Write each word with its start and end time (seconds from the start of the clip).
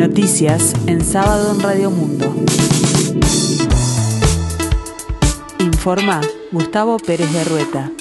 Noticias 0.00 0.72
en 0.86 1.04
sábado 1.04 1.54
en 1.54 1.60
Radio 1.60 1.90
Mundo. 1.90 2.34
Informa 5.58 6.22
Gustavo 6.50 6.96
Pérez 6.98 7.30
de 7.30 7.44
Rueta. 7.44 7.92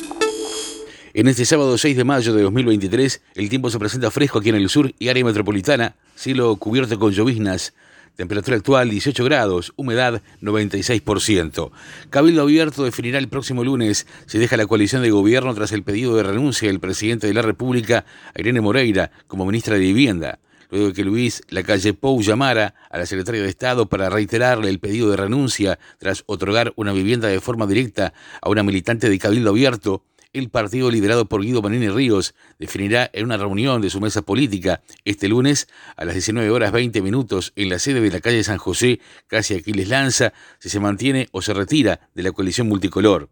En 1.14 1.28
este 1.28 1.44
sábado 1.44 1.78
6 1.78 1.98
de 1.98 2.06
mayo 2.06 2.34
de 2.34 2.44
2023, 2.44 3.22
el 3.36 3.50
tiempo 3.50 3.70
se 3.70 3.80
presenta 3.80 4.12
fresco 4.12 4.40
aquí 4.40 4.48
en 4.48 4.56
el 4.56 4.70
sur 4.70 4.94
y 4.98 5.10
área 5.10 5.26
metropolitana, 5.26 5.98
cielo 6.16 6.56
cubierto 6.56 6.98
con 6.98 7.12
lloviznas, 7.12 7.74
temperatura 8.16 8.56
actual 8.56 8.90
18 8.90 9.22
grados, 9.26 9.74
humedad 9.76 10.22
96%. 10.42 11.70
Cabildo 12.10 12.44
Abierto 12.44 12.86
definirá 12.86 13.18
el 13.18 13.28
próximo 13.28 13.66
lunes 13.66 14.08
si 14.26 14.38
deja 14.38 14.56
la 14.56 14.68
coalición 14.68 15.02
de 15.02 15.12
gobierno 15.12 15.54
tras 15.54 15.74
el 15.74 15.84
pedido 15.84 16.16
de 16.16 16.24
renuncia 16.24 16.70
del 16.70 16.80
presidente 16.80 17.28
de 17.28 17.34
la 17.34 17.42
República, 17.42 18.06
Irene 18.38 18.62
Moreira, 18.62 19.12
como 19.28 19.46
ministra 19.46 19.74
de 19.74 19.82
Vivienda 19.82 20.40
luego 20.70 20.88
de 20.88 20.94
que 20.94 21.04
Luis 21.04 21.42
Lacalle 21.50 21.94
Pou 21.94 22.22
llamara 22.22 22.76
a 22.90 22.98
la 22.98 23.06
secretaria 23.06 23.42
de 23.42 23.50
Estado 23.50 23.88
para 23.88 24.10
reiterarle 24.10 24.70
el 24.70 24.80
pedido 24.80 25.10
de 25.10 25.18
renuncia 25.18 25.80
tras 25.98 26.24
otorgar 26.28 26.74
una 26.76 26.94
vivienda 26.94 27.28
de 27.28 27.40
forma 27.40 27.68
directa 27.68 28.14
a 28.42 28.50
una 28.50 28.64
militante 28.64 29.10
de 29.10 29.20
Cabildo 29.20 29.50
Abierto, 29.50 30.04
el 30.32 30.50
partido 30.50 30.92
liderado 30.92 31.26
por 31.26 31.42
Guido 31.42 31.64
Manini 31.64 31.90
Ríos 31.90 32.36
definirá 32.60 33.10
en 33.14 33.26
una 33.26 33.38
reunión 33.38 33.82
de 33.82 33.90
su 33.90 34.00
mesa 34.00 34.22
política 34.22 34.84
este 35.04 35.28
lunes 35.28 35.68
a 35.96 36.06
las 36.06 36.14
19 36.14 36.52
horas 36.52 36.72
20 36.72 37.02
minutos 37.02 37.52
en 37.56 37.70
la 37.70 37.80
sede 37.80 38.00
de 38.00 38.12
la 38.12 38.20
calle 38.20 38.44
San 38.44 38.60
José, 38.60 39.00
casi 39.26 39.56
Aquiles 39.56 39.90
Lanza, 39.90 40.34
si 40.60 40.70
se 40.70 40.80
mantiene 40.80 41.30
o 41.32 41.42
se 41.42 41.56
retira 41.56 42.10
de 42.14 42.24
la 42.24 42.32
coalición 42.32 42.68
multicolor. 42.68 43.30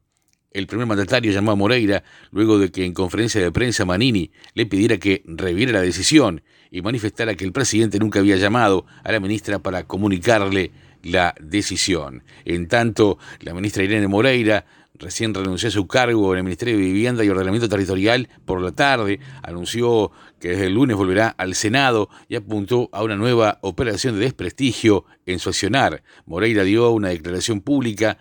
El 0.57 0.66
primer 0.66 0.88
mandatario 0.88 1.31
llamó 1.31 1.52
a 1.52 1.55
Moreira 1.55 2.03
luego 2.31 2.57
de 2.57 2.71
que 2.71 2.84
en 2.84 2.95
conferencia 2.95 3.39
de 3.39 3.52
prensa 3.52 3.85
Manini 3.85 4.31
le 4.55 4.65
pidiera 4.65 4.98
que 4.98 5.21
reviera 5.27 5.71
la 5.71 5.81
decisión 5.81 6.41
y 6.71 6.81
manifestara 6.81 7.35
que 7.35 7.45
el 7.45 7.52
presidente 7.52 7.99
nunca 7.99 8.18
había 8.18 8.37
llamado 8.37 8.87
a 9.04 9.12
la 9.12 9.20
ministra 9.20 9.59
para 9.59 9.84
comunicarle 9.84 10.71
la 11.04 11.35
decisión. 11.40 12.23
En 12.43 12.67
tanto, 12.67 13.20
la 13.41 13.54
ministra 13.54 13.84
Irene 13.84 14.07
Moreira 14.07 14.65
recién 14.99 15.34
renunció 15.34 15.70
a 15.70 15.71
su 15.71 15.85
cargo 15.87 16.34
en 16.34 16.40
el 16.40 16.43
Ministerio 16.43 16.76
de 16.76 16.82
Vivienda 16.82 17.23
y 17.23 17.29
Ordenamiento 17.29 17.70
Territorial 17.70 18.27
por 18.45 18.60
la 18.62 18.71
tarde, 18.71 19.20
anunció 19.43 20.12
que 20.39 20.49
desde 20.49 20.65
el 20.65 20.73
lunes 20.73 20.98
volverá 20.98 21.29
al 21.29 21.55
Senado 21.55 22.10
y 22.27 22.35
apuntó 22.35 22.89
a 22.91 23.04
una 23.04 23.15
nueva 23.15 23.60
operación 23.62 24.15
de 24.15 24.21
desprestigio 24.21 25.05
en 25.26 25.39
su 25.39 25.49
accionar. 25.49 26.04
Moreira 26.26 26.63
dio 26.63 26.91
una 26.91 27.10
declaración 27.10 27.62
pública 27.62 28.17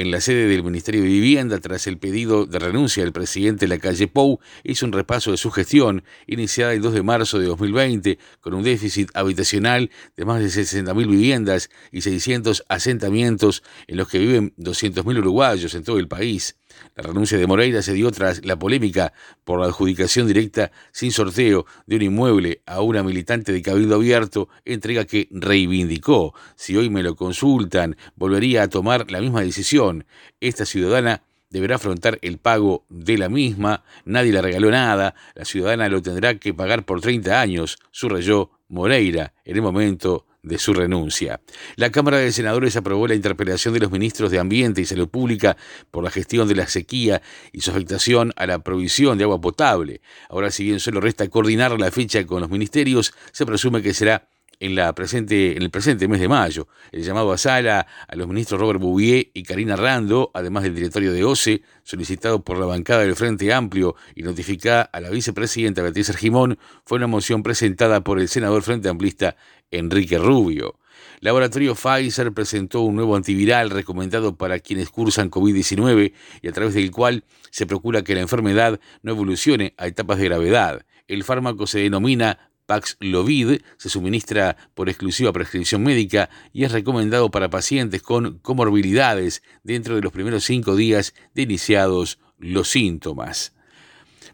en 0.00 0.10
la 0.10 0.20
sede 0.20 0.46
del 0.46 0.62
Ministerio 0.62 1.02
de 1.02 1.08
Vivienda, 1.08 1.58
tras 1.58 1.86
el 1.86 1.98
pedido 1.98 2.46
de 2.46 2.58
renuncia 2.58 3.02
del 3.02 3.12
presidente 3.12 3.66
de 3.66 3.68
la 3.68 3.78
calle 3.78 4.08
Pou, 4.08 4.40
hizo 4.64 4.86
un 4.86 4.92
repaso 4.92 5.30
de 5.30 5.36
su 5.36 5.50
gestión, 5.50 6.04
iniciada 6.26 6.72
el 6.72 6.80
2 6.80 6.94
de 6.94 7.02
marzo 7.02 7.38
de 7.38 7.46
2020, 7.46 8.18
con 8.40 8.54
un 8.54 8.62
déficit 8.62 9.10
habitacional 9.14 9.90
de 10.16 10.24
más 10.24 10.40
de 10.40 10.46
60.000 10.46 11.06
viviendas 11.06 11.68
y 11.92 12.00
600 12.00 12.64
asentamientos 12.68 13.62
en 13.86 13.98
los 13.98 14.08
que 14.08 14.18
viven 14.18 14.54
200.000 14.56 15.18
uruguayos 15.18 15.74
en 15.74 15.84
todo 15.84 15.98
el 15.98 16.08
país. 16.08 16.56
La 16.94 17.02
renuncia 17.02 17.38
de 17.38 17.46
Moreira 17.46 17.82
se 17.82 17.92
dio 17.92 18.10
tras 18.10 18.44
la 18.44 18.58
polémica 18.58 19.12
por 19.44 19.60
la 19.60 19.66
adjudicación 19.66 20.26
directa 20.26 20.70
sin 20.92 21.12
sorteo 21.12 21.66
de 21.86 21.96
un 21.96 22.02
inmueble 22.02 22.62
a 22.66 22.80
una 22.80 23.02
militante 23.02 23.52
de 23.52 23.62
Cabildo 23.62 23.96
Abierto, 23.96 24.48
entrega 24.64 25.04
que 25.04 25.28
reivindicó. 25.30 26.34
Si 26.56 26.76
hoy 26.76 26.90
me 26.90 27.02
lo 27.02 27.16
consultan, 27.16 27.96
volvería 28.16 28.62
a 28.62 28.68
tomar 28.68 29.10
la 29.10 29.20
misma 29.20 29.42
decisión. 29.42 30.04
Esta 30.40 30.66
ciudadana 30.66 31.22
deberá 31.50 31.76
afrontar 31.76 32.18
el 32.22 32.38
pago 32.38 32.84
de 32.88 33.18
la 33.18 33.28
misma, 33.28 33.82
nadie 34.04 34.32
le 34.32 34.40
regaló 34.40 34.70
nada, 34.70 35.14
la 35.34 35.44
ciudadana 35.44 35.88
lo 35.88 36.00
tendrá 36.00 36.36
que 36.36 36.54
pagar 36.54 36.84
por 36.84 37.00
30 37.00 37.40
años, 37.40 37.78
subrayó 37.90 38.50
Moreira 38.68 39.34
en 39.44 39.56
el 39.56 39.62
momento 39.62 40.26
de 40.42 40.58
su 40.58 40.72
renuncia. 40.72 41.40
La 41.76 41.90
Cámara 41.90 42.18
de 42.18 42.32
Senadores 42.32 42.76
aprobó 42.76 43.06
la 43.06 43.14
interpelación 43.14 43.74
de 43.74 43.80
los 43.80 43.90
ministros 43.90 44.30
de 44.30 44.38
Ambiente 44.38 44.80
y 44.80 44.86
Salud 44.86 45.08
Pública 45.08 45.56
por 45.90 46.02
la 46.02 46.10
gestión 46.10 46.48
de 46.48 46.54
la 46.54 46.66
sequía 46.66 47.20
y 47.52 47.60
su 47.60 47.70
afectación 47.70 48.32
a 48.36 48.46
la 48.46 48.60
provisión 48.60 49.18
de 49.18 49.24
agua 49.24 49.40
potable. 49.40 50.00
Ahora, 50.28 50.50
si 50.50 50.64
bien 50.64 50.80
solo 50.80 51.00
resta 51.00 51.28
coordinar 51.28 51.78
la 51.78 51.90
fecha 51.90 52.24
con 52.26 52.40
los 52.40 52.50
ministerios, 52.50 53.12
se 53.32 53.44
presume 53.44 53.82
que 53.82 53.94
será 53.94 54.29
en, 54.60 54.74
la 54.74 54.94
presente, 54.94 55.56
en 55.56 55.62
el 55.62 55.70
presente 55.70 56.06
mes 56.06 56.20
de 56.20 56.28
mayo. 56.28 56.68
El 56.92 57.02
llamado 57.02 57.32
a 57.32 57.38
sala 57.38 57.86
a 58.06 58.16
los 58.16 58.28
ministros 58.28 58.60
Robert 58.60 58.78
Bouvier 58.78 59.30
y 59.34 59.42
Karina 59.42 59.74
Rando, 59.74 60.30
además 60.34 60.62
del 60.62 60.74
directorio 60.74 61.12
de 61.12 61.24
OCE, 61.24 61.62
solicitado 61.82 62.44
por 62.44 62.58
la 62.58 62.66
bancada 62.66 63.00
del 63.00 63.16
Frente 63.16 63.52
Amplio 63.52 63.96
y 64.14 64.22
notificada 64.22 64.82
a 64.82 65.00
la 65.00 65.10
vicepresidenta 65.10 65.82
Beatriz 65.82 66.10
Argimón, 66.10 66.58
fue 66.84 66.98
una 66.98 67.06
moción 67.06 67.42
presentada 67.42 68.04
por 68.04 68.20
el 68.20 68.28
senador 68.28 68.62
Frente 68.62 68.88
Amplista 68.88 69.36
Enrique 69.70 70.18
Rubio. 70.18 70.76
Laboratorio 71.20 71.74
Pfizer 71.74 72.32
presentó 72.32 72.82
un 72.82 72.96
nuevo 72.96 73.16
antiviral 73.16 73.70
recomendado 73.70 74.36
para 74.36 74.58
quienes 74.58 74.90
cursan 74.90 75.30
COVID-19 75.30 76.12
y 76.42 76.48
a 76.48 76.52
través 76.52 76.74
del 76.74 76.90
cual 76.90 77.24
se 77.50 77.66
procura 77.66 78.02
que 78.02 78.14
la 78.14 78.20
enfermedad 78.20 78.80
no 79.02 79.12
evolucione 79.12 79.74
a 79.76 79.86
etapas 79.86 80.18
de 80.18 80.26
gravedad. 80.26 80.84
El 81.08 81.24
fármaco 81.24 81.66
se 81.66 81.80
denomina 81.80 82.49
Paxlovid 82.70 83.62
se 83.78 83.88
suministra 83.88 84.56
por 84.74 84.88
exclusiva 84.88 85.32
prescripción 85.32 85.82
médica 85.82 86.30
y 86.52 86.62
es 86.62 86.70
recomendado 86.70 87.28
para 87.28 87.50
pacientes 87.50 88.00
con 88.00 88.38
comorbilidades 88.38 89.42
dentro 89.64 89.96
de 89.96 90.02
los 90.02 90.12
primeros 90.12 90.44
cinco 90.44 90.76
días 90.76 91.12
de 91.34 91.42
iniciados 91.42 92.20
los 92.38 92.68
síntomas. 92.68 93.54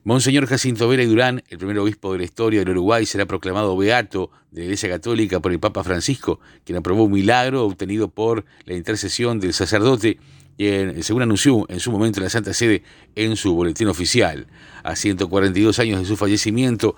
Monseñor 0.04 0.44
Jacinto 0.44 0.86
Vera 0.86 1.02
y 1.02 1.06
Durán, 1.06 1.44
el 1.48 1.56
primer 1.56 1.78
obispo 1.78 2.12
de 2.12 2.18
la 2.18 2.24
historia 2.24 2.60
del 2.60 2.72
Uruguay, 2.72 3.06
será 3.06 3.24
proclamado 3.24 3.74
beato 3.74 4.30
de 4.50 4.60
la 4.60 4.64
Iglesia 4.66 4.90
Católica 4.90 5.40
por 5.40 5.52
el 5.52 5.58
Papa 5.58 5.82
Francisco, 5.82 6.38
quien 6.62 6.76
aprobó 6.76 7.04
un 7.04 7.12
milagro 7.12 7.64
obtenido 7.64 8.08
por 8.08 8.44
la 8.66 8.74
intercesión 8.74 9.40
del 9.40 9.54
sacerdote 9.54 10.18
según 10.58 11.22
anunció 11.22 11.66
en 11.68 11.80
su 11.80 11.92
momento 11.92 12.20
la 12.20 12.30
Santa 12.30 12.54
Sede 12.54 12.82
en 13.14 13.36
su 13.36 13.54
boletín 13.54 13.88
oficial. 13.88 14.46
A 14.82 14.96
142 14.96 15.78
años 15.78 16.00
de 16.00 16.06
su 16.06 16.16
fallecimiento, 16.16 16.96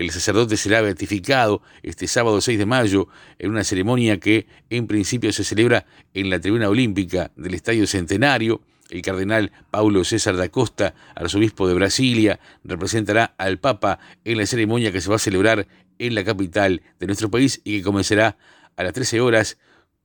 el 0.00 0.10
sacerdote 0.10 0.56
será 0.56 0.80
beatificado 0.80 1.60
este 1.82 2.08
sábado 2.08 2.40
6 2.40 2.58
de 2.58 2.64
mayo 2.64 3.08
en 3.38 3.50
una 3.50 3.64
ceremonia 3.64 4.18
que 4.18 4.46
en 4.70 4.86
principio 4.86 5.30
se 5.30 5.44
celebra 5.44 5.84
en 6.14 6.30
la 6.30 6.40
tribuna 6.40 6.70
olímpica 6.70 7.30
del 7.36 7.52
Estadio 7.52 7.86
Centenario. 7.86 8.62
El 8.88 9.02
cardenal 9.02 9.52
Paulo 9.70 10.02
César 10.04 10.38
da 10.38 10.48
Costa, 10.48 10.94
arzobispo 11.14 11.68
de 11.68 11.74
Brasilia, 11.74 12.40
representará 12.64 13.34
al 13.36 13.58
Papa 13.58 13.98
en 14.24 14.38
la 14.38 14.46
ceremonia 14.46 14.90
que 14.90 15.02
se 15.02 15.10
va 15.10 15.16
a 15.16 15.18
celebrar 15.18 15.68
en 15.98 16.14
la 16.14 16.24
capital 16.24 16.80
de 16.98 17.06
nuestro 17.06 17.30
país 17.30 17.60
y 17.62 17.78
que 17.78 17.84
comenzará 17.84 18.38
a 18.76 18.82
las 18.82 18.94
13 18.94 19.20
horas 19.20 19.58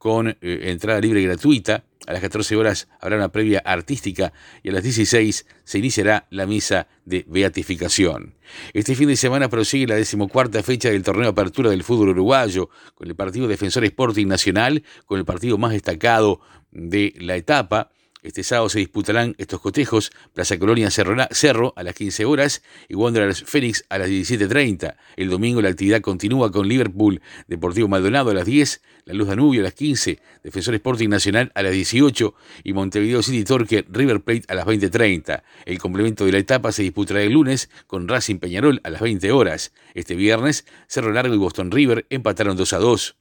con 0.05 0.27
eh, 0.27 0.35
entrada 0.41 1.01
libre 1.01 1.19
y 1.19 1.25
gratuita. 1.25 1.83
A 2.05 2.13
las 2.13 2.21
14 2.21 2.55
horas 2.55 2.87
habrá 2.99 3.17
una 3.17 3.31
previa 3.31 3.63
artística 3.65 4.33
y 4.61 4.69
a 4.69 4.73
las 4.73 4.83
16 4.83 5.47
se 5.63 5.77
iniciará 5.79 6.27
la 6.29 6.45
misa 6.45 6.87
de 7.05 7.25
beatificación. 7.27 8.35
Este 8.73 8.93
fin 8.93 9.07
de 9.07 9.15
semana 9.15 9.49
prosigue 9.49 9.87
la 9.87 9.95
decimocuarta 9.95 10.61
fecha 10.61 10.91
del 10.91 11.01
torneo 11.01 11.29
apertura 11.29 11.71
del 11.71 11.83
fútbol 11.83 12.09
uruguayo, 12.09 12.69
con 12.93 13.07
el 13.07 13.15
partido 13.15 13.47
Defensor 13.47 13.83
Sporting 13.83 14.27
Nacional, 14.27 14.83
con 15.07 15.17
el 15.17 15.25
partido 15.25 15.57
más 15.57 15.71
destacado 15.71 16.39
de 16.69 17.15
la 17.17 17.35
etapa. 17.35 17.89
Este 18.25 18.41
sábado 18.41 18.69
se 18.69 18.79
disputarán 18.79 19.35
estos 19.37 19.61
cotejos, 19.61 20.11
Plaza 20.33 20.57
Colonia 20.57 20.89
Cerro, 20.89 21.73
a 21.75 21.83
las 21.83 21.93
15 21.93 22.25
horas 22.25 22.63
y 22.89 22.95
Wanderers 22.95 23.43
Fénix 23.43 23.85
a 23.87 23.99
las 23.99 24.09
17.30. 24.09 24.95
El 25.15 25.29
domingo 25.29 25.61
la 25.61 25.69
actividad 25.69 26.01
continúa 26.01 26.51
con 26.51 26.67
Liverpool 26.67 27.21
Deportivo 27.47 27.87
Maldonado 27.87 28.31
a 28.31 28.33
las 28.33 28.47
10, 28.47 28.81
La 29.05 29.13
Luz 29.13 29.27
Danubio 29.27 29.61
a 29.61 29.65
las 29.65 29.75
15, 29.75 30.19
Defensor 30.43 30.73
Sporting 30.73 31.07
Nacional 31.07 31.51
a 31.53 31.61
las 31.61 31.73
18 31.73 32.33
y 32.63 32.73
Montevideo 32.73 33.21
City 33.21 33.43
Torque 33.43 33.85
River 33.87 34.21
Plate 34.21 34.45
a 34.47 34.55
las 34.55 34.65
20.30. 34.65 35.43
El 35.67 35.77
complemento 35.77 36.25
de 36.25 36.31
la 36.31 36.39
etapa 36.39 36.71
se 36.71 36.81
disputará 36.81 37.21
el 37.21 37.33
lunes 37.33 37.69
con 37.85 38.07
Racing 38.07 38.39
Peñarol 38.39 38.81
a 38.83 38.89
las 38.89 39.01
20 39.01 39.31
horas. 39.31 39.71
Este 39.93 40.15
viernes 40.15 40.65
Cerro 40.87 41.13
Largo 41.13 41.35
y 41.35 41.37
Boston 41.37 41.69
River 41.69 42.07
empataron 42.09 42.57
2 42.57 42.73
a 42.73 42.79
2. 42.79 43.17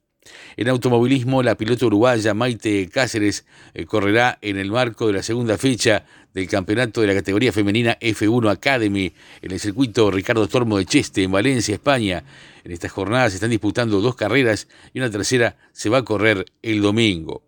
En 0.56 0.68
automovilismo, 0.68 1.42
la 1.42 1.56
piloto 1.56 1.86
uruguaya 1.86 2.32
Maite 2.32 2.88
Cáceres 2.88 3.44
eh, 3.74 3.84
correrá 3.84 4.38
en 4.40 4.56
el 4.56 4.70
marco 4.70 5.06
de 5.06 5.12
la 5.12 5.22
segunda 5.22 5.58
fecha 5.58 6.06
del 6.32 6.48
campeonato 6.48 7.00
de 7.00 7.08
la 7.08 7.14
categoría 7.14 7.52
femenina 7.52 7.98
F1 8.00 8.50
Academy 8.50 9.12
en 9.42 9.50
el 9.52 9.60
circuito 9.60 10.10
Ricardo 10.10 10.48
Tormo 10.48 10.78
de 10.78 10.86
Cheste, 10.86 11.22
en 11.22 11.32
Valencia, 11.32 11.74
España. 11.74 12.24
En 12.64 12.72
estas 12.72 12.92
jornadas 12.92 13.32
se 13.32 13.36
están 13.36 13.50
disputando 13.50 14.00
dos 14.00 14.16
carreras 14.16 14.66
y 14.92 14.98
una 14.98 15.10
tercera 15.10 15.56
se 15.72 15.90
va 15.90 15.98
a 15.98 16.04
correr 16.04 16.46
el 16.62 16.80
domingo. 16.80 17.42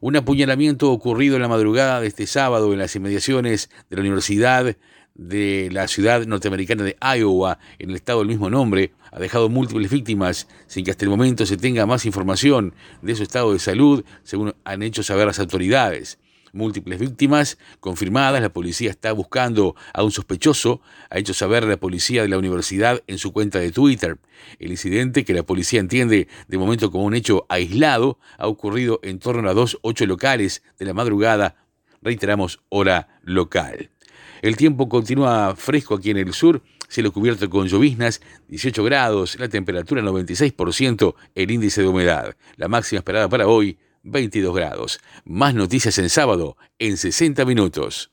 Un 0.00 0.16
apuñalamiento 0.16 0.90
ocurrido 0.90 1.36
en 1.36 1.42
la 1.42 1.48
madrugada 1.48 2.00
de 2.00 2.08
este 2.08 2.26
sábado 2.26 2.72
en 2.72 2.78
las 2.78 2.94
inmediaciones 2.96 3.70
de 3.90 3.96
la 3.96 4.00
Universidad 4.00 4.76
de 5.18 5.68
la 5.72 5.86
ciudad 5.88 6.24
norteamericana 6.26 6.84
de 6.84 6.96
Iowa, 7.02 7.58
en 7.78 7.90
el 7.90 7.96
estado 7.96 8.20
del 8.20 8.28
mismo 8.28 8.48
nombre, 8.48 8.92
ha 9.12 9.18
dejado 9.18 9.50
múltiples 9.50 9.90
víctimas 9.90 10.48
sin 10.68 10.84
que 10.84 10.92
hasta 10.92 11.04
el 11.04 11.10
momento 11.10 11.44
se 11.44 11.56
tenga 11.56 11.84
más 11.84 12.06
información 12.06 12.72
de 13.02 13.14
su 13.14 13.24
estado 13.24 13.52
de 13.52 13.58
salud, 13.58 14.04
según 14.22 14.54
han 14.64 14.82
hecho 14.82 15.02
saber 15.02 15.26
las 15.26 15.38
autoridades. 15.40 16.18
múltiples 16.52 16.98
víctimas 16.98 17.58
confirmadas. 17.80 18.40
La 18.40 18.48
policía 18.48 18.90
está 18.90 19.12
buscando 19.12 19.74
a 19.92 20.02
un 20.02 20.10
sospechoso, 20.10 20.80
ha 21.10 21.18
hecho 21.18 21.34
saber 21.34 21.64
la 21.64 21.76
policía 21.76 22.22
de 22.22 22.28
la 22.28 22.38
universidad 22.38 23.02
en 23.06 23.18
su 23.18 23.32
cuenta 23.32 23.58
de 23.58 23.70
Twitter. 23.70 24.18
El 24.58 24.70
incidente, 24.70 25.24
que 25.24 25.34
la 25.34 25.42
policía 25.42 25.80
entiende 25.80 26.28
de 26.46 26.58
momento 26.58 26.90
como 26.90 27.04
un 27.04 27.14
hecho 27.14 27.44
aislado, 27.48 28.18
ha 28.38 28.46
ocurrido 28.46 29.00
en 29.02 29.18
torno 29.18 29.48
a 29.48 29.54
dos 29.54 29.78
ocho 29.82 30.06
locales 30.06 30.62
de 30.78 30.86
la 30.86 30.94
madrugada, 30.94 31.56
reiteramos, 32.02 32.60
hora 32.68 33.20
local. 33.22 33.90
El 34.42 34.56
tiempo 34.56 34.88
continúa 34.88 35.54
fresco 35.56 35.94
aquí 35.94 36.10
en 36.10 36.18
el 36.18 36.32
sur, 36.32 36.62
cielo 36.88 37.12
cubierto 37.12 37.48
con 37.50 37.66
lloviznas, 37.66 38.20
18 38.48 38.84
grados, 38.84 39.38
la 39.38 39.48
temperatura 39.48 40.02
96%, 40.02 41.14
el 41.34 41.50
índice 41.50 41.82
de 41.82 41.88
humedad. 41.88 42.36
La 42.56 42.68
máxima 42.68 42.98
esperada 42.98 43.28
para 43.28 43.46
hoy, 43.46 43.78
22 44.02 44.54
grados. 44.54 45.00
Más 45.24 45.54
noticias 45.54 45.98
en 45.98 46.08
sábado, 46.08 46.56
en 46.78 46.96
60 46.96 47.44
minutos. 47.44 48.10